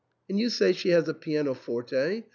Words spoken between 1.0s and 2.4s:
a pianoforte?